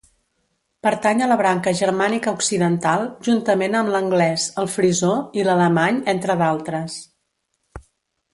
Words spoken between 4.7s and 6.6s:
frisó i l'alemany entre